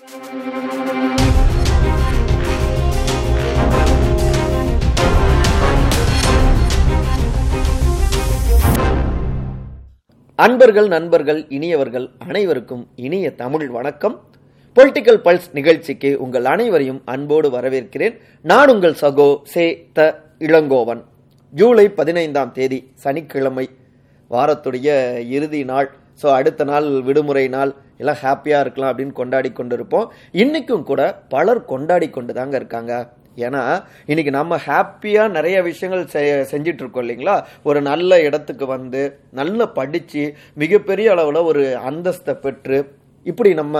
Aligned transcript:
அன்பர்கள் 0.00 0.48
நண்பர்கள் 10.88 11.46
இனியவர்கள் 11.48 12.10
அனைவருக்கும் 12.18 12.88
இனிய 12.94 13.34
தமிழ் 13.34 13.68
வணக்கம். 13.68 14.20
பொலிட்டிக்கல் 14.74 15.20
பல்ஸ் 15.24 15.52
நிகழ்ச்சிக்கு 15.52 16.20
உங்கள் 16.20 16.44
அனைவரையும் 16.44 17.02
அன்போடு 17.04 17.50
வரவேற்கிறேன். 17.50 18.18
நான் 18.42 18.68
உங்கள் 18.68 18.92
சகோ 18.92 19.38
சே 19.42 19.88
த 19.92 20.24
இளங்கோவன். 20.38 21.04
ஜூலை 21.50 21.88
பதினைந்தாம் 21.88 22.52
தேதி 22.52 22.90
சனிக்கிழமை 22.94 23.68
வாரத்துடைய 24.30 25.18
இறுதி 25.28 25.64
நாள். 25.64 25.90
ஸோ 26.22 26.32
அடுத்த 26.32 26.64
நாள் 26.64 27.00
விடுமுறை 27.00 27.48
நாள் 27.48 27.70
எல்லாம் 27.96 28.20
ஹாப்பியாக 28.22 28.60
இருக்கலாம் 28.60 28.90
அப்படின்னு 28.90 29.12
கொண்டாடி 29.12 29.52
கொண்டு 29.52 29.74
இருப்போம் 29.74 30.06
இன்றைக்கும் 30.34 30.82
கூட 30.82 31.02
பலர் 31.28 31.64
கொண்டாடி 31.64 32.10
கொண்டு 32.10 32.32
தாங்க 32.32 32.56
இருக்காங்க. 32.56 32.92
ஏன்னா 33.38 33.62
இன்னைக்கு 34.06 34.30
நம்ம 34.30 34.56
ஹாப்பியா 34.66 35.28
நிறைய 35.30 35.62
விஷயங்கள் 35.62 36.04
செ- 36.12 36.46
செஞ்சிட்டு 36.52 36.82
இருக்கோம் 36.82 37.04
இல்லைங்களா? 37.04 37.36
ஒரு 37.62 37.82
நல்ல 37.82 38.20
இடத்துக்கு 38.20 38.66
வந்து 38.66 39.02
நல்லா 39.30 39.66
படிச்சு 39.72 40.24
மிகப்பெரிய 40.54 41.14
அளவுல 41.14 41.44
ஒரு 41.44 41.62
அந்தஸ்தை 41.90 42.34
பெற்று 42.36 42.78
இப்படி 43.26 43.54
நம்ம 43.54 43.78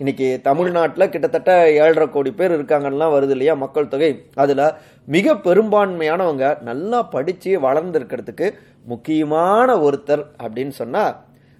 இன்னைக்கு 0.00 0.40
தமிழ்நாட்டில் 0.42 1.08
கிட்டத்தட்ட 1.08 1.50
ஏழரை 1.76 2.08
கோடி 2.08 2.30
பேர் 2.30 2.54
இருக்காங்கலாம் 2.56 3.14
வருது 3.14 3.30
இல்லையா 3.30 3.54
மக்கள் 3.54 3.88
தொகை? 3.88 4.10
அதுல 4.34 4.62
மிக 5.08 5.34
பெரும்பான்மையானவங்க 5.44 6.62
நல்லா 6.62 7.02
படிச்சு 7.08 7.60
வளர்ந்துருக்கிறதுக்கு 7.60 8.46
முக்கியமான 8.86 9.76
ஒருத்தர் 9.80 10.24
அப்படின்னு 10.42 10.74
சொன்னா 10.74 11.04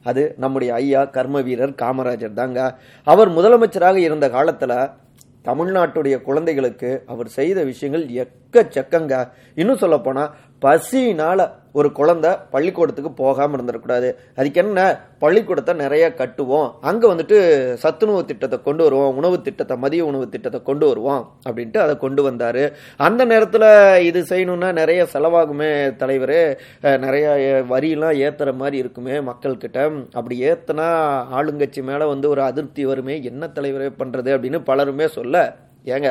அது 0.02 0.34
நம்முடைய 0.36 0.74
ஐயா 0.74 1.04
கர்ம 1.04 1.40
வீரர் 1.40 1.70
காமராஜர் 1.70 2.32
தாங்க. 2.32 2.78
அவர் 3.04 3.30
முதலமைச்சராக 3.30 3.96
இருந்த 3.96 4.28
காலத்துல 4.28 4.90
தமிழ்நாட்டுடைய 5.44 6.22
குழந்தைகளுக்கு 6.22 7.02
அவர் 7.06 7.28
செய்த 7.28 7.64
விஷயங்கள் 7.64 8.26
எக்கச்சக்கங்க. 8.26 9.30
இன்னும் 9.54 9.76
சொல்ல 9.76 9.98
போனா 9.98 10.34
பசினால 10.62 11.50
ஒரு 11.78 11.88
குழந்தை 11.98 12.30
பள்ளிக்கூடத்துக்கு 12.54 13.10
போகாமல் 13.20 13.56
இருந்துடக்கூடாது. 13.56 14.08
அதுக்கு 14.38 14.60
என்ன 14.62 14.80
பள்ளிக்கூடத்தை 15.24 15.72
நிறைய 15.82 16.04
கட்டுவோம். 16.20 16.68
அங்கே 16.90 17.06
வந்துட்டு 17.12 17.38
சத்துணவு 17.82 18.22
திட்டத்தை 18.30 18.58
கொண்டு 18.68 18.82
வருவோம் 18.86 19.16
உணவு 19.20 19.36
திட்டத்தை 19.48 19.76
மதிய 19.84 20.04
உணவு 20.10 20.26
திட்டத்தை 20.34 20.60
கொண்டு 20.70 20.86
வருவோம் 20.90 21.22
அப்படின்ட்டு 21.46 21.80
அதை 21.84 21.94
கொண்டு 22.04 22.24
வந்தார். 22.28 22.62
அந்த 23.08 23.24
நேரத்தில் 23.32 23.68
இது 24.08 24.22
செய்யணும்னா 24.32 24.70
நிறைய 24.80 25.00
செலவாகுமே 25.14 25.70
தலைவர். 26.02 26.36
நிறைய 27.06 27.26
வரியெல்லாம் 27.72 28.18
ஏற்றுற 28.26 28.52
மாதிரி 28.62 28.78
இருக்குமே 28.84 29.16
மக்கள்கிட்ட. 29.30 29.78
அப்படி 30.18 30.36
ஏற்றுனா 30.50 30.90
ஆளுங்கட்சி 31.38 31.82
மேலே 31.90 32.06
வந்து 32.14 32.28
ஒரு 32.34 32.44
அதிருப்தி 32.50 32.84
வருமே. 32.92 33.16
என்ன 33.32 33.52
தலைவரே 33.58 33.90
பண்ணுறது 34.02 34.30
அப்படின்னு 34.36 34.60
பலருமே 34.70 35.08
சொல்ல. 35.18 35.36
ஏங்க 35.94 36.08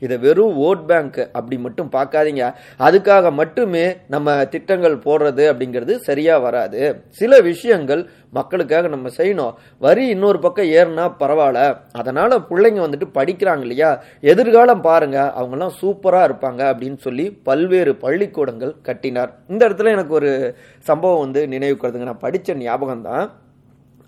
இதை 0.00 0.18
வெறும் 0.18 0.58
ஓட் 0.60 0.84
பேங்க் 0.86 1.28
அப்படி 1.32 1.58
மட்டும் 1.58 1.90
பார்க்காதீங்க. 1.92 2.54
அதுக்காக 2.78 3.32
மட்டுமே 3.32 3.96
நம்ம 4.08 4.44
திட்டங்கள் 4.44 4.96
போடுறது 4.96 5.44
அப்படிங்கிறது 5.52 5.96
சரியா 5.96 6.38
வராது. 6.38 7.04
சில 7.08 7.40
விஷயங்கள் 7.40 8.08
மக்களுக்காக 8.30 8.88
நம்ம 8.88 9.08
செய்யணும். 9.16 9.54
வரி 9.78 10.06
இன்னொரு 10.08 10.38
பக்கம் 10.38 10.64
ஏறுனா 10.64 11.12
பரவாயில்ல. 11.20 11.76
அதனால 11.92 12.38
பிள்ளைங்க 12.38 12.80
வந்துட்டு 12.86 13.06
படிக்கிறாங்க 13.14 13.60
இல்லையா? 13.60 14.02
எதிர்காலம் 14.20 14.80
பாருங்க. 14.80 15.32
அவங்கெல்லாம் 15.40 15.76
சூப்பரா 15.80 16.22
இருப்பாங்க 16.28 16.62
அப்படின்னு 16.72 16.96
சொல்லி 16.96 17.30
பல்வேறு 17.30 17.96
பள்ளிக்கூடங்கள் 17.96 18.74
கட்டினார். 18.82 19.32
இந்த 19.48 19.68
இடத்துல 19.68 19.84
எனக்கு 19.84 20.14
ஒரு 20.14 20.56
சம்பவம் 20.78 21.18
வந்து 21.18 21.46
நினைவுக்கிறதுங்க 21.46 22.10
நான் 22.10 22.24
படிச்ச 22.26 22.54
ஞாபகம் 22.54 23.02
தான் 23.02 23.44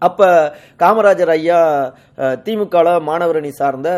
அப்ப 0.07 0.27
காமராஜர் 0.83 1.33
ஐயா 1.37 1.61
திமுக 2.47 2.83
மாணவரணி 3.11 3.53
சார்ந்த 3.61 3.89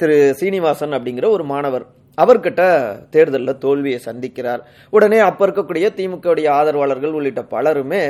திரு 0.00 0.16
சீனிவாசன் 0.40 0.96
அப்படிங்கிற 0.98 1.28
ஒரு 1.36 1.44
மாணவர் 1.52 1.86
அவர்கிட்ட 2.18 2.62
தேர்தலில் 3.14 3.60
தோல்வியை 3.64 4.00
சந்திக்கிறார். 4.06 4.60
உடனே 4.96 5.18
அப்ப 5.28 5.40
இருக்கக்கூடிய 5.46 5.86
திமுகவுடைய 5.98 6.48
ஆதரவாளர்கள் 6.58 7.16
உள்ளிட்ட 7.18 7.42
பலருமே 7.54 8.04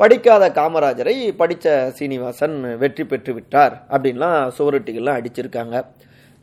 படிக்காத 0.00 0.44
காமராஜரை 0.58 1.14
படித்த 1.40 1.66
சீனிவாசன் 1.98 2.56
வெற்றி 2.82 3.04
பெற்று 3.04 3.32
விட்டார் 3.34 3.74
அப்படின்லாம் 3.94 4.38
சுவரொட்டிகள்லாம் 4.58 5.18
அடிச்சிருக்காங்க. 5.20 5.76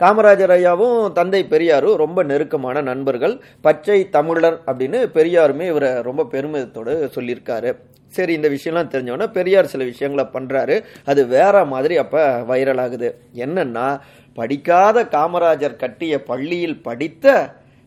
காமராஜர் 0.01 0.51
ஐயாவும் 0.55 0.99
தந்தை 1.17 1.39
பெரியாரும் 1.53 1.95
ரொம்ப 2.01 2.19
நெருக்கமான 2.23 2.81
நண்பர்கள். 2.89 3.33
பச்சை 3.65 3.97
தமிழர் 4.09 4.57
அப்படின்னு 4.69 4.99
பெரியாருமே 5.17 5.65
இவரை 5.71 5.89
ரொம்ப 6.09 6.25
பெருமிதத்தோடு 6.33 6.93
சொல்லியிருக்காரு. 7.15 7.71
சரி 8.17 8.33
இந்த 8.38 8.49
விஷயம்லாம் 8.49 8.91
தெரிஞ்சவொடனே 8.93 9.27
பெரியார் 9.38 9.71
சில 9.73 9.83
விஷயங்களை 9.83 10.25
பண்ணுறாரு 10.35 10.75
அது 11.11 11.21
வேற 11.35 11.65
மாதிரி 11.73 11.97
அப்போ 12.03 12.21
வைரல் 12.51 12.81
ஆகுது. 12.85 13.09
என்னன்னா 13.45 13.88
படிக்காத 14.39 15.03
காமராஜர் 15.15 15.81
கட்டிய 15.83 16.23
பள்ளியில் 16.31 16.81
படித்த 16.88 17.35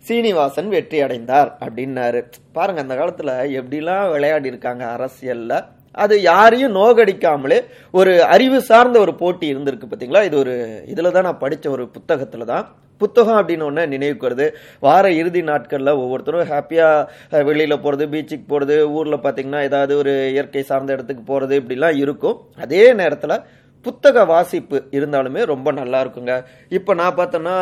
சீனிவாசன் 0.08 0.68
வெற்றி 0.68 1.00
அடைந்தார் 1.00 1.50
அப்படின்னாரு. 1.64 2.20
பாருங்க 2.56 2.80
அந்த 2.84 2.94
காலத்தில் 3.00 3.60
எப்படிலாம் 3.60 4.10
விளையாடி 4.12 4.48
இருக்காங்க 4.52 4.84
அரசியலில். 4.96 5.58
அது 5.94 6.14
யாரையும் 6.22 6.76
நோகடிக்காமலே 6.80 7.58
ஒரு 8.00 8.12
அறிவு 8.34 8.58
சார்ந்த 8.70 8.98
ஒரு 9.04 9.14
போட்டி 9.22 9.46
இருந்திருக்கு 9.52 9.88
பார்த்தீங்களா 9.88 10.22
இது 10.28 10.36
ஒரு 10.42 10.54
இதில் 10.92 11.14
தான் 11.16 11.28
நான் 11.28 11.42
படித்த 11.44 11.66
ஒரு 11.70 11.84
புத்தகத்தில் 11.96 12.50
தான் 12.52 12.66
புத்தகம் 13.00 13.38
அப்படின்னு 13.40 13.66
ஒன்று 13.68 13.84
நினைவுக்கிறது 13.92 14.44
வார 14.86 15.04
இறுதி 15.20 15.40
நாட்களில் 15.48 15.98
ஒவ்வொருத்தரும் 16.02 16.50
ஹாப்பியாக 16.52 17.42
வெளியில் 17.48 17.82
போகிறது 17.84 18.04
பீச்சுக்கு 18.12 18.46
போகிறது 18.52 18.76
ஊரில் 18.98 19.22
பார்த்தீங்கன்னா 19.24 19.62
ஏதாவது 19.68 19.92
ஒரு 20.02 20.12
இயற்கை 20.34 20.62
சார்ந்த 20.70 20.96
இடத்துக்கு 20.96 21.24
போகிறது 21.30 21.56
இப்படிலாம் 21.60 21.98
இருக்கும். 22.04 22.36
அதே 22.64 22.84
நேரத்தில் 23.00 23.42
புத்தக 23.86 24.24
வாசிப்பு 24.32 24.78
இருந்தாலுமே 24.98 25.42
ரொம்ப 25.52 25.68
நல்லா 25.80 26.00
இருக்குங்க. 26.04 26.34
இப்போ 26.78 26.94
நான் 27.00 27.18
பார்த்தேன்னா 27.20 27.56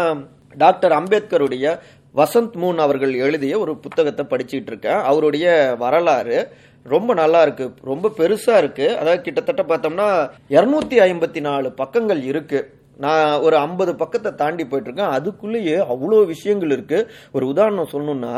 டாக்டர் 0.57 0.95
அம்பேத்கருடைய 0.99 1.67
வசந்த் 2.15 2.57
மூன் 2.61 2.79
அவர்கள் 2.85 3.13
எழுதிய 3.25 3.55
ஒரு 3.65 3.73
புத்தகத்தை 3.85 4.25
படிச்சுட்டு 4.31 4.71
இருக்கேன். 4.73 5.01
அவருடைய 5.11 5.47
வரலாறு 5.83 6.39
ரொம்ப 6.85 7.15
நல்லா 7.15 7.43
இருக்கு. 7.43 7.73
ரொம்ப 7.85 8.11
பெருசா 8.19 8.57
இருக்கு. 8.57 8.87
அதாவது 8.99 9.21
கிட்டத்தட்ட 9.21 9.63
பார்த்தோம்னா 9.63 10.11
இருநூத்தி 10.49 10.99
ஐம்பத்தி 11.07 11.41
நாலு 11.41 11.73
பக்கங்கள் 11.73 12.23
இருக்கு. 12.23 12.61
நான் 12.97 13.41
ஒரு 13.41 13.57
ஐம்பது 13.57 13.95
பக்கத்தை 13.95 14.35
தாண்டி 14.35 14.65
போயிட்டு 14.65 14.91
இருக்கேன் 14.91 15.15
அதுக்குள்ளேயே 15.17 15.77
அவ்வளோ 15.93 16.27
விஷயங்கள் 16.27 16.71
இருக்கு. 16.71 17.11
ஒரு 17.33 17.47
உதாரணம் 17.47 17.93
சொல்லணும்னா 17.93 18.35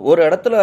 ஒரு 0.00 0.20
இடத்துல 0.28 0.56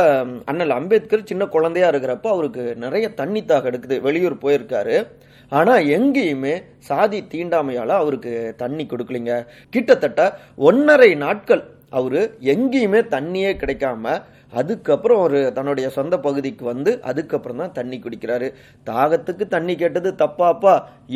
அண்ணல் 0.45 0.69
அம்பேத்கர் 0.69 1.29
சின்ன 1.31 1.45
குழந்தையா 1.45 1.89
இருக்கிறப்ப 1.89 2.27
அவருக்கு 2.27 2.75
நிறைய 2.75 3.13
தண்ணி 3.13 3.45
தாக 3.45 3.69
எடுக்குது. 3.69 4.01
வெளியூர் 4.01 4.43
போயிருக்காரு. 4.43 5.07
ஆனா 5.49 5.75
எங்கேயுமே 5.75 6.63
சாதி 6.77 7.27
தீண்டாமையால 7.33 7.87
அவருக்கு 7.87 8.53
தண்ணி 8.57 8.85
கொடுக்கலிங்க. 8.85 9.45
கிட்டத்தட்ட 9.69 10.37
ஒன்னரை 10.57 11.17
நாட்கள் 11.17 11.63
அவரு 11.89 12.37
எங்கேயுமே 12.41 13.01
தண்ணியே 13.15 13.51
கிடைக்காம 13.53 14.21
அதுக்கப்புறம் 14.53 15.21
ஒரு 15.25 15.39
தன்னுடைய 15.57 15.87
சொந்த 15.97 16.15
பகுதிக்கு 16.19 16.63
வந்து 16.65 16.91
அதுக்கப்புறம் 17.01 17.61
தான் 17.61 17.75
தண்ணி 17.77 17.97
குடிக்கிறாரு. 17.99 18.47
தாகத்துக்கு 18.89 19.45
தண்ணி 19.55 19.75
கேட்டது 19.75 20.09
தப்பாப்பா? 20.23 20.73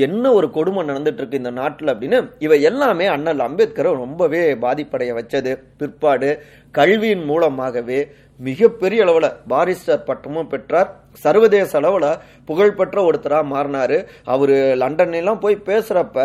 என்ன 0.07 0.33
ஒரு 0.33 0.49
கொடுமை 0.51 0.83
நடந்துட்டு 0.89 1.21
இருக்கு 1.21 1.41
இந்த 1.41 1.53
நாட்டில் 1.61 1.93
அப்படின்னு 1.93 2.19
இவை 2.39 2.59
எல்லாமே 2.61 3.07
அண்ணல் 3.15 3.45
அம்பேத்கரை 3.47 3.91
ரொம்பவே 4.03 4.41
பாதிப்படைய 4.65 5.11
வச்சது. 5.19 5.53
பிற்பாடு 5.77 6.31
கல்வியின் 6.77 7.25
மூலமாகவே 7.31 7.99
மிகப்பெரிய 8.47 9.03
அளவில் 9.05 9.35
பாரிஸ்டர் 9.51 10.03
பட்டமும் 10.07 10.49
பெற்றார். 10.51 10.89
சர்வதேச 11.23 11.71
அளவில் 11.79 12.19
புகழ்பெற்ற 12.49 12.97
ஒருத்தரா 13.09 13.39
மாறினாரு. 13.53 13.97
அவரு 14.33 14.55
லண்டன்லாம் 14.81 15.41
போய் 15.45 15.55
பேசுறப்ப 15.69 16.17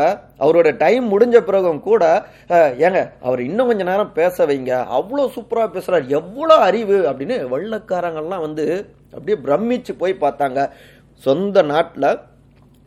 அவரோட 0.45 0.71
டைம் 0.83 1.05
முடிஞ்ச 1.13 1.39
பிறகும் 1.49 1.81
கூட 1.89 2.03
ஏங்க 2.87 3.01
அவர் 3.29 3.41
இன்னும் 3.49 3.71
கொஞ்ச 3.71 3.85
நேரம் 3.91 4.13
பேச 4.21 4.47
வைங்க. 4.51 4.73
அவ்வளோ 4.99 5.25
சூப்பரா 5.37 5.65
பேசுறாரு. 5.77 6.07
எவ்வளோ 6.19 6.57
அறிவு 6.69 6.99
அப்படின்னு 7.13 7.39
வெள்ளக்காரங்கள்லாம் 7.55 8.45
வந்து 8.49 8.67
அப்படியே 9.15 9.39
பிரமிச்சு 9.47 9.95
போய் 10.03 10.23
பார்த்தாங்க. 10.27 10.61
சொந்த 11.27 11.63
நாட்டில் 11.73 12.11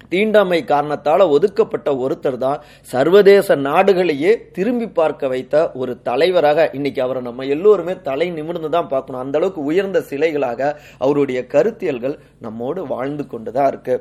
தீண்டாமை 0.09 0.63
காரணத்தால 0.67 1.27
ஒதுக்கப்பட்ட 1.29 1.91
ஒருத்தர் 2.05 2.37
தான் 2.37 2.61
சர்வதேச 2.81 3.55
நாடுகளையே 3.55 4.31
திரும்பி 4.51 4.87
பார்க்க 4.87 5.27
வைத்த 5.27 5.71
ஒரு 5.73 6.01
தலைவராக 6.01 6.69
இன்னைக்கு 6.73 7.01
அவரை 7.01 7.21
நம்ம 7.21 7.45
எல்லோருமே 7.45 7.95
தலை 8.01 8.29
நிமிர்ந்து 8.29 8.69
தான் 8.69 8.87
பார்க்கணும். 8.87 9.21
அந்த 9.21 9.37
அளவுக்கு 9.37 9.63
உயர்ந்த 9.63 9.99
சிலைகளாக 10.09 10.71
அவருடைய 10.97 11.41
கருத்தியல்கள் 11.53 12.17
நம்மோடு 12.39 12.87
வாழ்ந்து 12.87 13.27
கொண்டுதான் 13.27 13.67
இருக்கு. 13.67 13.95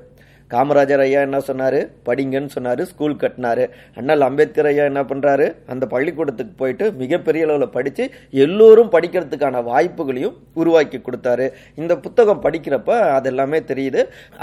காமராஜர் 0.55 1.05
ஐயா 1.07 1.21
என்ன 1.29 1.39
சொன்னாரு? 1.51 1.81
படிங்கன்னு 2.09 2.55
சொன்னாரு 2.57 2.83
ஸ்கூல் 2.93 3.21
கட்டினாரு. 3.23 3.67
அண்ணல் 4.01 4.27
அம்பேத்கர் 4.29 4.71
ஐயா 4.73 4.85
என்ன 4.93 5.05
பண்றாரு? 5.13 5.47
அந்த 5.75 5.85
பள்ளிக்கூடத்துக்கு 5.95 6.55
போயிட்டு 6.63 6.87
மிகப்பெரிய 7.03 7.45
அளவில் 7.49 7.75
படிச்சு 7.77 8.05
எல்லோரும் 8.45 8.93
படிக்கிறதுக்கான 8.95 9.63
வாய்ப்புகளையும் 9.71 10.37
உருவாக்கி 10.61 10.99
கொடுத்தாரு. 11.07 11.47
இந்த 11.81 11.93
புத்தகம் 12.05 12.43
படிக்கிறப்ப 12.45 12.91
அது 13.17 13.29
எல்லாமே 13.33 13.59
தெரியுது. 13.71 14.01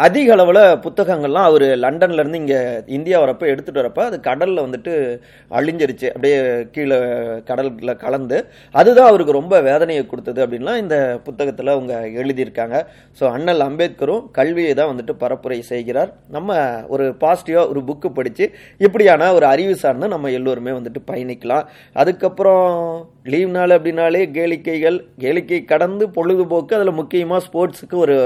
அதிக 0.07 0.33
அளவில் 0.35 0.61
புத்தகங்கள்லாம் 0.85 1.47
அவர் 1.51 1.67
லண்டன்ல 1.83 2.23
இருந்து 2.23 2.41
இங்க 2.43 2.57
இந்தியா 2.97 3.17
வரப்ப 3.23 3.45
எடுத்துட்டு 3.53 3.81
வரப்ப 3.81 4.03
அது 4.09 4.17
கடல்ல 4.29 4.65
வந்துட்டு 4.65 4.93
அழிஞ்சிருச்சு. 5.59 6.07
அப்படியே 6.13 6.37
கீழே 6.75 6.97
கடல்ல 7.49 7.95
கலந்து. 8.05 8.37
அதுதான் 8.79 9.09
அவருக்கு 9.11 9.39
ரொம்ப 9.39 9.55
வேதனையை 9.69 10.03
கொடுத்தது 10.11 10.39
அப்படின்லாம் 10.45 10.81
இந்த 10.83 10.97
புத்தகத்தில் 11.27 11.73
அவங்க 11.75 11.93
எழுதியிருக்காங்க. 12.21 12.77
ஸோ 13.19 13.23
அண்ணல் 13.35 13.65
அம்பேத்கரும் 13.69 14.25
கல்வியை 14.39 14.73
தான் 14.79 14.91
வந்துட்டு 14.91 15.13
பரப்புரை 15.23 15.59
செய்கிறார். 15.71 16.00
சொல்கிறார் 16.01 16.29
நம்ம 16.35 16.51
ஒரு 16.93 17.05
பாசிட்டிவாக 17.23 17.71
ஒரு 17.71 17.81
புக்கு 17.89 18.09
படித்து 18.17 18.45
இப்படியான 18.85 19.29
ஒரு 19.37 19.45
அறிவு 19.53 19.75
சார்ந்து 19.83 20.13
நம்ம 20.13 20.31
எல்லோருமே 20.39 20.71
வந்துட்டு 20.77 21.01
பயணிக்கலாம். 21.11 21.65
அதுக்கப்புறம் 22.01 22.65
லீவ் 23.33 23.51
நாள் 23.57 23.75
அப்படின்னாலே 23.77 24.21
கேளிக்கைகள் 24.37 24.97
கேளிக்கை 25.23 25.59
கடந்து 25.71 26.07
பொழுதுபோக்கு 26.17 26.75
அதில் 26.79 26.99
முக்கியமாக 27.01 27.45
ஸ்போர்ட்ஸுக்கு 27.47 27.97
ஒரு 28.05 28.17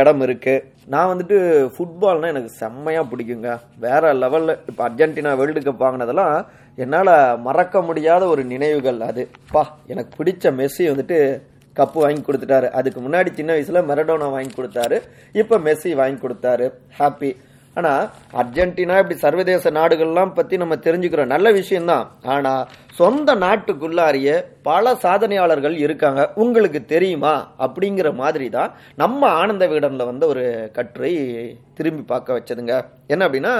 இடம் 0.00 0.22
இருக்குது 0.26 0.64
நான் 0.92 1.10
வந்துட்டு 1.10 1.36
ஃபுட்பால்னா 1.74 2.30
எனக்கு 2.32 2.50
செம்மையாக 2.60 3.08
பிடிக்குங்க. 3.10 3.50
வேற 3.84 4.12
லெவலில் 4.22 4.58
இப்போ 4.70 4.82
அர்ஜென்டினா 4.88 5.32
வேர்ல்டு 5.40 5.60
கப் 5.66 5.84
வாங்கினதெல்லாம் 5.84 6.36
என்னால் 6.82 7.14
மறக்க 7.46 7.82
முடியாத 7.88 8.22
ஒரு 8.34 8.42
நினைவுகள் 8.52 9.00
அது. 9.10 9.22
பா 9.54 9.62
எனக்கு 9.92 10.12
பிடிச்ச 10.18 10.54
மெஸ்ஸி 10.60 10.84
வந்துட்டு 10.92 11.18
கப்பு 11.78 11.98
வாங்கி 12.04 12.22
கொடுத்துட்டாரு. 12.26 12.68
அதுக்கு 12.78 13.00
முன்னாடி 13.04 13.30
சின்ன 13.38 13.52
வயசுல 13.56 13.80
மெரடோனா 13.92 14.28
வாங்கி 14.36 14.52
கொடுத்தாரு. 14.58 14.98
இப்போ 15.42 15.58
மெஸ்ஸி 15.68 15.94
வாங்கி 16.02 16.20
கொடுத்தாரு. 16.26 16.68
ஹாப்பி 16.98 17.32
ஆனா 17.80 17.90
அர்ஜென்டினா 18.40 18.94
இப்படி 19.02 19.16
சர்வதேச 19.22 19.70
நாடுகள்லாம் 19.76 20.32
பத்தி 20.38 20.54
நம்ம 20.62 20.74
தெரிஞ்சுக்கிறோம். 20.86 21.30
நல்ல 21.34 21.50
விஷயம்தான். 21.58 22.04
ஆனா 22.34 22.52
சொந்த 22.98 23.34
நாட்டுக்குள்ளாரிய 23.44 24.30
பல 24.68 24.92
சாதனையாளர்கள் 25.04 25.76
இருக்காங்க. 25.84 26.22
உங்களுக்கு 26.42 26.80
தெரியுமா? 26.92 27.32
அப்படிங்கிற 27.66 28.10
மாதிரி 28.20 28.48
தான் 28.58 28.74
நம்ம 29.02 29.30
ஆனந்த 29.40 29.66
விகடனில் 29.70 30.10
வந்த 30.10 30.26
ஒரு 30.32 30.44
கட்டுரை 30.76 31.12
திரும்பி 31.78 32.04
பார்க்க 32.12 32.38
வச்சதுங்க. 32.38 32.76
என்ன 33.14 33.22
அப்படின்னா 33.28 33.54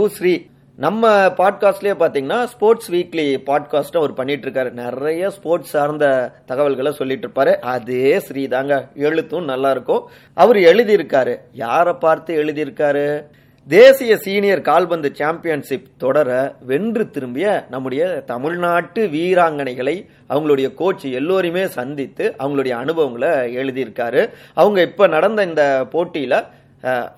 ஊஸ்ரீ 0.00 0.16
ஸ்ரீ 0.16 0.34
நம்ம 0.76 1.26
பாட்காஸ்ட்லேயே 1.26 1.94
பார்த்தீங்கன்னா 1.98 2.44
ஸ்போர்ட்ஸ் 2.44 2.92
வீக்லி 2.92 3.36
பாட்காஸ்ட் 3.46 3.96
அவர் 3.96 4.12
பண்ணிட்டு 4.12 4.50
இருக்காரு 4.50 4.70
நிறைய 4.70 5.30
ஸ்போர்ட்ஸ் 5.30 5.70
சார்ந்த 5.70 6.32
தகவல்களை 6.46 6.92
சொல்லிட்டு 6.92 7.28
இருப்பாரு 7.28 7.56
அதே 7.56 8.18
ஸ்ரீ 8.18 8.48
தாங்க. 8.48 8.88
எழுத்தும் 8.94 9.44
நல்லா 9.44 9.70
இருக்கும் 9.70 10.08
அவர் 10.34 10.56
எழுதியிருக்காரு. 10.56 11.36
யாரை 11.52 11.92
பார்த்து 11.92 12.44
எழுதியிருக்காரு? 12.44 13.24
தேசிய 13.68 14.16
சீனியர் 14.16 14.60
கால்பந்து 14.60 15.14
சாம்பியன்ஷிப் 15.14 15.86
தொடர 15.96 16.54
வென்று 16.66 17.10
திரும்பிய 17.10 17.66
நம்முடைய 17.70 18.22
தமிழ்நாட்டு 18.26 19.06
வீராங்கனைகளை 19.06 20.06
அவங்களுடைய 20.30 20.74
கோச் 20.74 21.06
எல்லோரையுமே 21.06 21.64
சந்தித்து 21.64 22.34
அவங்களுடைய 22.38 22.70
அனுபவங்களை 22.70 23.56
எழுதியிருக்காரு. 23.56 24.30
அவங்க 24.54 24.80
இப்ப 24.80 25.06
நடந்த 25.06 25.44
இந்த 25.44 25.86
போட்டியில 25.92 26.46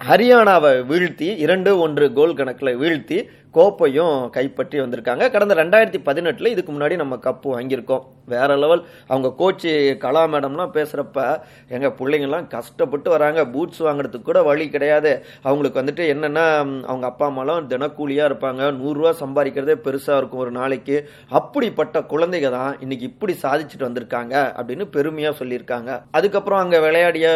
ஹரியானாவை 0.09 0.85
வீழ்த்தி 0.85 1.37
இரண்டு 1.37 1.79
ஒன்று 1.79 2.13
கோல் 2.13 2.35
கணக்கில் 2.35 2.79
வீழ்த்தி 2.79 3.29
கோப்பையும் 3.55 4.31
கைப்பற்றி 4.31 4.81
வந்திருக்காங்க. 4.81 5.31
கடந்த 5.31 5.55
ரெண்டாயிரத்தி 5.55 6.01
பதினெட்டில் 6.03 6.47
இதுக்கு 6.47 6.73
முன்னாடி 6.73 6.97
நம்ம 6.97 7.17
கப்பு 7.17 7.45
வாங்கியிருக்கோம். 7.45 8.05
வேற 8.27 8.57
லெவல் 8.57 8.83
அவங்க 9.07 9.29
கோச்சு 9.39 9.97
கலா 9.99 10.27
மேடம்லாம் 10.27 10.73
பேசுகிறப்ப 10.77 11.41
எங்கள் 11.69 11.97
பிள்ளைங்கள்லாம் 11.99 12.47
கஷ்டப்பட்டு 12.47 13.11
வராங்க. 13.11 13.47
பூட்ஸ் 13.47 13.83
வாங்குறதுக்கு 13.83 14.23
கூட 14.23 14.43
வழி 14.43 14.69
கிடையாது. 14.69 15.25
அவங்களுக்கு 15.43 15.81
வந்துட்டு 15.81 16.05
என்னென்னா 16.15 16.45
அவங்க 16.87 17.07
அப்பா 17.07 17.29
அம்மாலாம் 17.31 17.69
தினக்கூலியாக 17.73 18.31
இருப்பாங்க. 18.31 18.63
நூறுரூவா 18.81 19.13
சம்பாதிக்கிறதே 19.21 19.77
பெருசாக 19.87 20.17
இருக்கும் 20.17 20.41
ஒரு 20.41 20.51
நாளைக்கு. 20.51 21.09
அப்படிப்பட்ட 21.31 22.01
குழந்தைங்க 22.01 22.51
தான் 22.51 22.77
இன்னைக்கு 22.81 23.07
இப்படி 23.07 23.37
சாதிச்சுட்டு 23.43 23.89
வந்திருக்காங்க. 23.89 24.35
அப்படின்னு 24.59 24.85
பெருமையாக 24.85 25.45
சொல்லியிருக்காங்க. 25.45 26.03
அதுக்கப்புறம் 26.11 26.59
அங்கே 26.59 26.79
விளையாடிய 26.79 27.29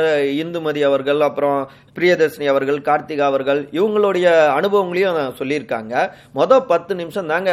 இந்துமதி 0.44 0.82
அவர்கள் 0.82 1.20
அப்புறம் 1.20 1.68
பிரியதர்ஷினி 1.98 2.46
அவர்கள் 2.46 2.80
கார்த்திகா 2.80 3.24
அவர்கள் 3.32 3.68
இவங்களுடைய 3.72 4.46
அனுபவங்களையும் 4.48 5.16
சொல்லியிருக்காங்க. 5.38 6.07
மொதல் 6.38 6.66
பத்து 6.72 6.94
நிமிஷம் 7.00 7.30
தாங்க 7.32 7.52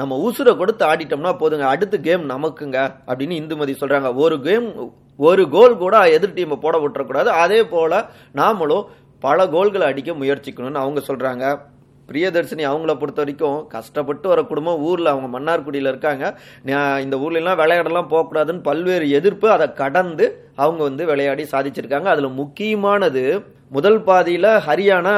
நம்ம 0.00 0.16
உசுரை 0.26 0.52
கொடுத்து 0.56 0.82
ஆடிட்டோம்னா 0.90 1.32
போதுங்க 1.40 1.66
அடுத்த 1.74 1.96
கேம் 2.08 2.24
நமக்குங்க 2.34 2.78
அப்படின்னு 3.08 3.38
இந்துமதி 3.40 3.74
சொல்கிறாங்க 3.80 4.10
ஒரு 4.24 4.36
கேம் 4.46 4.68
ஒரு 5.28 5.44
கோல் 5.54 5.80
கூட 5.80 5.96
எதிர் 6.16 6.36
டீமை 6.36 6.56
போட 6.64 6.76
விட்டுறக்கூடாது. 6.82 7.30
அதே 7.44 7.60
போல் 7.72 7.96
நாமளும் 8.40 8.86
பல 9.24 9.46
கோல்களை 9.54 9.86
அடிக்க 9.90 10.12
முயற்சிக்கணும்னு 10.20 10.82
அவங்க 10.84 11.00
சொல்கிறாங்க 11.08 11.44
பிரியதர்ஷினி 12.08 12.64
அவங்கள 12.68 12.92
பொறுத்த 13.00 13.20
வரைக்கும் 13.22 13.56
கஷ்டப்பட்டு 13.72 14.26
வர 14.32 14.40
குடும்பம் 14.50 14.84
ஊரில் 14.88 15.10
அவங்க 15.12 15.28
மன்னார்குடியில் 15.34 15.90
இருக்காங்க. 15.92 16.24
இந்த 17.04 17.16
ஊர்லலாம் 17.24 17.60
விளையாடலாம் 17.62 18.10
போகக்கூடாதுன்னு 18.12 18.62
பல்வேறு 18.68 19.06
எதிர்ப்பு 19.18 19.46
அதை 19.56 19.66
கடந்து 19.82 20.26
அவங்க 20.62 20.80
வந்து 20.88 21.04
விளையாடி 21.10 21.44
சாதிச்சிருக்காங்க. 21.52 22.08
அதில் 22.14 22.38
முக்கியமானது 22.40 23.24
முதல் 23.76 24.00
பாதியில் 24.08 24.50
ஹரியானா 24.68 25.16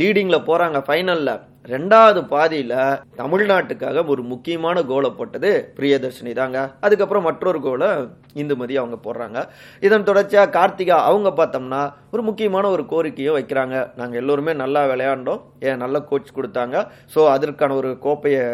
லீடிங்கில் 0.00 0.46
போகிறாங்க 0.48 0.80
ஃபைனலில் 0.86 1.34
ரெண்டாவது 1.68 2.20
பாதியில 2.30 2.74
தமிழ்நாட்டுக்காக 3.16 4.06
ஒரு 4.06 4.22
முக்கியமான 4.22 4.82
கோலை 4.82 5.10
போட்டது 5.10 5.72
பிரியதர்ஷினி 5.76 6.32
தாங்க. 6.32 6.74
அதுக்கப்புறம் 6.80 7.22
மற்றொரு 7.22 7.60
கோலை 7.60 7.88
இந்துமதி 8.34 8.74
அவங்க 8.74 8.98
போடுறாங்க. 9.06 9.48
இதன் 9.80 10.02
தொடர்ச்சியா 10.02 10.44
கார்த்திகா 10.56 10.96
அவங்க 11.10 11.30
பார்த்தோம்னா 11.30 11.92
ஒரு 12.10 12.22
முக்கியமான 12.22 12.70
ஒரு 12.70 12.86
கோரிக்கையை 12.86 13.34
வைக்கிறாங்க. 13.34 13.90
நாங்க 13.96 14.16
எல்லோருமே 14.16 14.52
நல்லா 14.52 14.86
விளையாண்டோம். 14.86 15.40
ஏன் 15.60 15.76
நல்ல 15.76 16.00
கோச் 16.00 16.36
கொடுத்தாங்க. 16.36 16.86
ஸோ 17.14 17.28
அதற்கான 17.28 17.74
ஒரு 17.74 17.98
கோப்பையை 17.98 18.44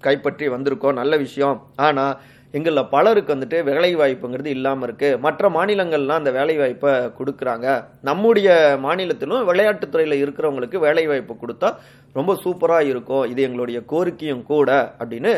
கைப்பற்றி 0.00 0.48
வந்திருக்கோம். 0.48 0.92
நல்ல 0.92 1.16
விஷயம். 1.16 1.66
ஆனா 1.76 2.18
எங்களில் 2.56 2.90
பலருக்கு 2.94 3.34
வந்துட்டு 3.34 3.58
வேலை 3.68 3.90
வாய்ப்புங்கிறது 4.00 4.50
இல்லாமல் 4.56 4.86
இருக்குது 4.86 5.18
மற்ற 5.26 5.50
மாநிலங்கள்லாம் 5.56 6.20
அந்த 6.20 6.32
வேலை 6.38 6.56
வாய்ப்பை 6.60 6.92
கொடுக்குறாங்க. 7.18 7.66
நம்முடைய 8.08 8.48
மாநிலத்திலும் 8.86 9.46
விளையாட்டுத்துறையில் 9.50 10.22
இருக்கிறவங்களுக்கு 10.22 10.78
வேலை 10.86 11.04
வாய்ப்பு 11.10 11.36
கொடுத்தா 11.42 11.70
ரொம்ப 12.18 12.34
சூப்பராக 12.44 12.90
இருக்கும். 12.92 13.24
இது 13.32 13.40
எங்களுடைய 13.48 13.80
கோரிக்கையும் 13.92 14.44
கூட 14.52 14.70
அப்படின்னு 15.00 15.34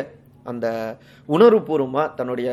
அந்த 0.50 0.66
உணர்வுபூர்வமாக 1.34 2.14
தன்னுடைய 2.18 2.48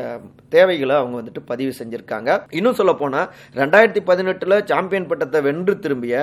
தேவைகளை 0.54 0.94
அவங்க 0.98 1.16
வந்துட்டு 1.20 1.42
பதிவு 1.48 1.72
செஞ்சுருக்காங்க. 1.78 2.30
இன்னும் 2.58 2.78
சொல்ல 2.80 2.92
போனால் 3.00 3.30
ரெண்டாயிரத்தி 3.60 4.02
பதினெட்டில் 4.10 4.56
சாம்பியன் 4.72 5.10
பட்டத்தை 5.12 5.40
வென்று 5.48 5.74
திரும்பிய 5.86 6.14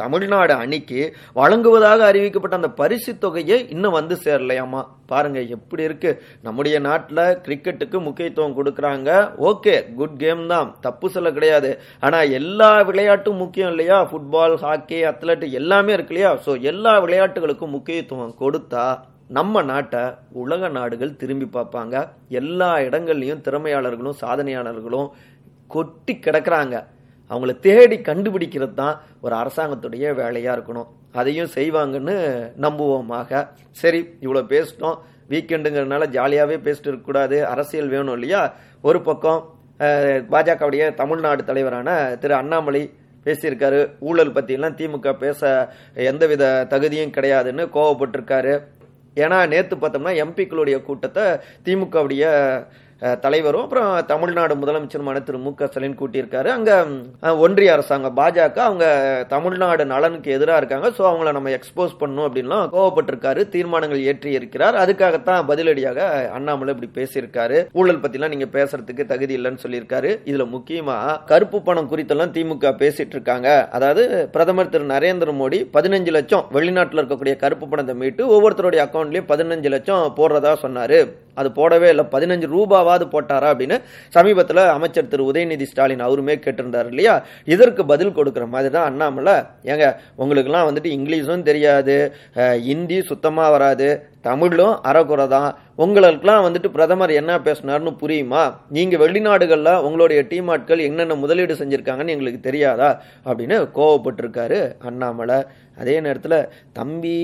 தமிழ்நாடு 0.00 0.54
அணிக்கு 0.62 1.00
வழங்குவதாக 1.40 2.04
அறிவிக்கப்பட்ட 2.10 2.60
அந்த 2.60 2.70
பரிசு 2.80 3.12
தொகையை 3.24 3.58
இன்னும் 3.74 3.96
வந்து 3.98 4.16
சேரலையாமா? 4.24 4.80
பாருங்க 5.12 5.40
எப்படி 5.56 5.82
இருக்கு. 5.88 6.10
நம்முடைய 6.46 6.76
நாட்டில் 6.88 7.22
கிரிக்கெட்டுக்கு 7.46 7.98
முக்கியத்துவம் 8.06 8.56
கொடுக்குறாங்க. 8.58 9.10
ஓகே 9.50 9.74
குட் 9.98 10.18
கேம் 10.24 10.42
தான். 10.54 10.68
தப்பு 10.86 11.06
சொல்ல 11.14 11.30
கிடையாது. 11.38 11.70
ஆனா 12.06 12.20
எல்லா 12.40 12.70
விளையாட்டும் 12.90 13.40
முக்கியம் 13.44 13.72
இல்லையா? 13.74 14.00
ஃபுட்பால் 14.10 14.56
ஹாக்கி 14.64 15.00
அத்லெட் 15.10 15.46
எல்லாமே 15.60 15.94
இருக்கு 15.96 16.14
இல்லையா? 16.14 16.32
ஸோ 16.46 16.52
எல்லா 16.72 16.94
விளையாட்டுகளுக்கும் 17.06 17.76
முக்கியத்துவம் 17.76 18.36
கொடுத்தா 18.42 18.86
நம்ம 19.38 19.62
நாட்டை 19.72 20.04
உலக 20.42 20.68
நாடுகள் 20.76 21.18
திரும்பி 21.20 21.46
பார்ப்பாங்க. 21.56 21.96
எல்லா 22.40 22.70
இடங்கள்லையும் 22.86 23.44
திறமையாளர்களும் 23.48 24.20
சாதனையாளர்களும் 24.22 25.10
கொட்டி 25.74 26.14
கிடக்குறாங்க. 26.24 26.76
அவங்கள 27.30 27.52
தேடி 27.66 27.96
கண்டுபிடிக்கிறது 28.08 28.74
தான் 28.82 28.96
ஒரு 29.24 29.34
அரசாங்கத்துடைய 29.42 30.14
வேலையாக 30.20 30.56
இருக்கணும். 30.56 30.88
அதையும் 31.20 31.52
செய்வாங்கன்னு 31.56 32.16
நம்புவோமாக 32.64 33.40
சரி 33.80 34.00
இவ்வளோ 34.24 34.42
பேசிட்டோம். 34.52 34.98
வீக்கெண்டுங்கிறதுனால 35.32 36.06
ஜாலியாகவே 36.16 36.56
பேசிட்டு 36.66 36.90
இருக்கக்கூடாது 36.90 37.36
அரசியல் 37.52 37.92
வேணும் 37.94 38.16
இல்லையா? 38.18 38.42
ஒரு 38.88 39.00
பக்கம் 39.08 39.40
பாஜகவுடைய 40.32 40.84
தமிழ்நாடு 41.02 41.42
தலைவரான 41.50 41.90
திரு 42.22 42.34
அண்ணாமலை 42.40 42.82
பேசியிருக்காரு. 43.26 43.80
ஊழல் 44.08 44.34
பற்றியெல்லாம் 44.36 44.76
திமுக 44.80 45.12
பேச 45.22 45.40
எந்தவித 46.10 46.44
தகுதியும் 46.72 47.14
கிடையாதுன்னு 47.16 47.64
கோவப்பட்டிருக்காரு. 47.76 48.54
ஏன்னா 49.22 49.38
நேற்று 49.52 49.76
பார்த்தோம்னா 49.76 50.12
எம்பிக்களுடைய 50.24 50.76
கூட்டத்தை 50.88 51.24
திமுகவுடைய 51.66 52.24
தலைவரும் 53.24 53.64
அப்புறம் 53.64 53.90
தமிழ்நாடு 54.12 54.54
முதலமைச்சருமான 54.62 55.18
திரு 55.26 55.38
மு 55.44 55.50
க 55.58 55.68
ஸ்டாலின் 55.68 55.96
கூட்டியிருக்காரு. 56.00 56.48
அங்கே 56.56 56.74
ஒன்றிய 57.44 57.74
அரசாங்கம் 57.74 58.16
பாஜக 58.18 58.58
அவங்க 58.68 58.86
தமிழ்நாடு 59.34 59.84
நலனுக்கு 59.92 60.34
எதிராக 60.36 60.60
இருக்காங்க. 60.60 60.88
ஸோ 60.96 61.02
அவங்கள 61.10 61.30
நம்ம 61.36 61.52
எக்ஸ்போஸ் 61.58 61.94
பண்ணணும் 62.00 62.26
அப்படின்லாம் 62.28 62.66
கோவப்பட்டிருக்காரு. 62.74 63.42
தீர்மானங்கள் 63.54 64.04
ஏற்றி 64.12 64.30
இருக்கிறார். 64.38 64.78
அதுக்காகத்தான் 64.82 65.46
பதிலடியாக 65.50 66.08
அண்ணாமலை 66.38 66.74
இப்படி 66.74 66.90
பேசியிருக்காரு. 66.98 67.58
ஊழல் 67.80 68.02
பத்திலாம் 68.04 68.34
நீங்க 68.34 68.48
பேசுறதுக்கு 68.58 69.06
தகுதி 69.12 69.36
இல்லைன்னு 69.38 69.64
சொல்லியிருக்காரு. 69.64 70.12
இதுல 70.32 70.46
முக்கியமா 70.56 70.98
கருப்பு 71.32 71.60
பணம் 71.68 71.90
குறித்தெல்லாம் 71.92 72.34
திமுக 72.36 72.74
பேசிட்டு 72.82 73.16
இருக்காங்க 73.18 73.48
அதாவது 73.78 74.04
பிரதமர் 74.36 74.72
திரு 74.74 74.92
நரேந்திர 74.94 75.32
மோடி 75.40 75.60
பதினஞ்சு 75.78 76.12
லட்சம் 76.18 76.46
வெளிநாட்டில் 76.58 77.02
இருக்கக்கூடிய 77.02 77.36
கருப்பு 77.44 77.66
பணத்தை 77.72 77.96
மீட்டு 78.02 78.22
ஒவ்வொருத்தருடைய 78.36 78.82
அக்கௌண்ட்லயும் 78.86 79.30
பதினஞ்சு 79.32 79.70
லட்சம் 79.76 80.14
போடுறதா 80.20 80.54
சொன்னாரு. 80.66 81.00
அது 81.40 81.48
போடவே 81.58 81.88
இல்லை. 81.92 82.04
பதினஞ்சு 82.14 82.46
ரூபாவாவது 82.90 83.06
போட்டாரா 83.14 83.48
அப்படின்னு 83.52 83.76
சமீபத்தில் 84.16 84.62
அமைச்சர் 84.76 85.10
திரு 85.12 85.22
உதயநிதி 85.30 85.66
ஸ்டாலின் 85.70 86.04
அவருமே 86.06 86.34
கேட்டிருந்தார் 86.44 86.88
இல்லையா? 86.92 87.14
இதற்கு 87.54 87.82
பதில் 87.92 88.16
கொடுக்குற 88.18 88.44
மாதிரி 88.54 88.70
தான் 88.76 88.88
அண்ணாமலை. 88.90 89.36
ஏங்க 89.72 89.86
உங்களுக்குலாம் 90.22 90.68
வந்துட்டு 90.68 90.90
இங்கிலீஷும் 90.98 91.46
தெரியாது 91.50 91.96
ஹிந்தி 92.68 92.98
சுத்தமாக 93.10 93.54
வராது 93.56 93.88
தமிழும் 94.24 94.74
அறகுறை 94.88 95.26
தான் 95.34 95.50
உங்களுக்கெல்லாம் 95.84 96.44
வந்துட்டு 96.46 96.68
பிரதமர் 96.74 97.12
என்ன 97.20 97.32
பேசினார்னு 97.44 97.92
புரியுமா? 98.02 98.42
நீங்கள் 98.76 99.00
வெளிநாடுகளில் 99.02 99.82
உங்களுடைய 99.86 100.20
டீம் 100.30 100.48
ஆட்கள் 100.54 100.86
என்னென்ன 100.88 101.14
முதலீடு 101.14 101.54
செஞ்சுருக்காங்கன்னு 101.60 102.14
எங்களுக்கு 102.14 102.40
தெரியாதா? 102.48 102.90
அப்படின்னு 103.28 103.56
கோவப்பட்டிருக்காரு 103.78 104.60
அண்ணாமலை. 104.88 105.38
அதே 105.80 105.94
நேரத்தில் 106.00 106.48
தம்பி 106.78 107.14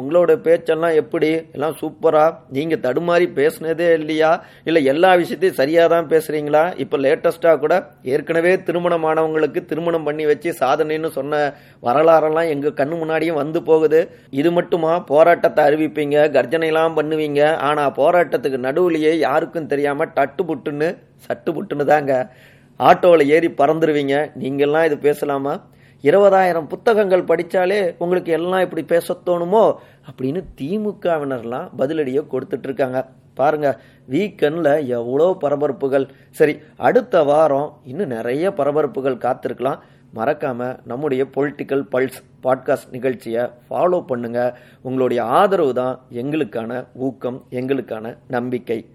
உங்களோட 0.00 0.32
பேச்செல்லாம் 0.46 0.94
எப்படி? 1.00 1.30
எல்லாம் 1.56 1.76
சூப்பராக 1.80 2.38
நீங்கள் 2.56 2.82
தடுமாறி 2.86 3.26
பேசுனதே 3.40 3.88
இல்லையா? 3.98 4.30
இல்லை 4.64 4.82
எல்லா 4.92 5.10
விஷயத்தையும் 5.22 5.58
சரியாக 5.60 5.92
தான் 5.94 6.08
பேசுகிறீங்களா 6.12 6.62
இப்போ 6.84 6.98
லேட்டஸ்ட்டாக 6.98 7.60
கூட 7.64 7.74
ஏற்கனவே 8.14 8.54
திருமணமானவங்களுக்கு 8.68 9.62
திருமணம் 9.72 10.06
பண்ணி 10.08 10.26
வச்சு 10.32 10.52
சாதனைன்னு 10.62 11.10
சொன்ன 11.18 11.42
வரலாறெல்லாம் 11.82 12.50
எங்கள் 12.54 12.78
கண்ணு 12.80 12.96
முன்னாடியும் 13.02 13.40
வந்து 13.42 13.62
போகுது. 13.62 14.02
இது 14.40 14.52
மட்டுமா? 14.60 14.94
போராட்டத்தை 15.12 15.62
அறிவிப்பீங்க 15.68 16.16
கர்ஜனைலாம் 16.46 16.96
பண்ணுவீங்க. 16.98 17.56
ஆனால் 17.68 17.94
போராட்டத்துக்கு 18.00 18.58
நடுவுலையே 18.66 19.12
யாருக்கும் 19.18 19.66
தெரியாமல் 19.66 20.12
டட்டு 20.16 20.42
புட்டுன்னு 20.48 20.88
சட்டு 21.26 21.50
புட்டுன்னு 21.56 21.84
தாங்க 21.84 22.32
ஆட்டோவில் 22.80 23.24
ஏறி 23.34 23.48
பறந்துருவீங்க. 23.48 24.16
நீங்கள்லாம் 24.40 24.84
இது 24.84 24.98
பேசலாமா? 24.98 25.54
இருபதாயிரம் 26.02 26.66
புத்தகங்கள் 26.72 27.28
படித்தாலே 27.28 27.78
உங்களுக்கு 27.98 28.32
எல்லாம் 28.32 28.60
இப்படி 28.60 28.82
பேச 28.82 29.16
தோணுமோ? 29.26 29.62
அப்படின்னு 30.08 30.40
திமுகவினர்லாம் 30.60 31.70
பதிலடியை 31.78 32.22
கொடுத்துட்டு 32.32 32.68
இருக்காங்க 32.68 33.00
பாருங்க 33.34 33.68
வீக்கெண்டில் 34.10 34.86
எவ்வளோ 34.86 35.36
பரபரப்புகள். 35.40 36.08
சரி 36.30 36.58
அடுத்த 36.76 37.22
வாரம் 37.22 37.68
இன்னும் 37.84 38.14
நிறைய 38.16 38.50
பரபரப்புகள் 38.50 39.22
காத்திருக்கலாம். 39.24 39.80
மறக்காம 40.14 40.78
நம்முடைய 40.84 41.26
பொலிட்டிக்கல் 41.34 41.82
பல்ஸ் 41.92 42.22
பாட்காஸ்ட் 42.42 42.90
நிகழ்ச்சியை 42.90 43.44
ஃபாலோ 43.70 44.00
பண்ணுங்க. 44.00 44.58
உங்களுடைய 44.82 45.24
ஆதரவு 45.24 45.74
தான் 45.74 46.00
எங்களுக்கான 46.10 46.86
ஊக்கம் 46.94 47.44
எங்களுக்கான 47.50 48.16
நம்பிக்கை. 48.28 48.86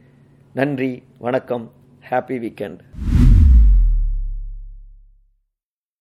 நன்றி 0.53 1.03
வணக்கம். 1.17 1.71
Happy 2.09 2.37
weekend 2.43 2.79